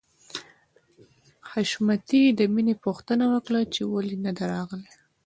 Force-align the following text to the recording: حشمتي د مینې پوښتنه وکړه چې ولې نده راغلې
حشمتي 1.51 2.23
د 2.39 2.39
مینې 2.53 2.75
پوښتنه 2.85 3.25
وکړه 3.33 3.61
چې 3.73 3.81
ولې 3.91 4.15
نده 4.25 4.43
راغلې 4.53 4.91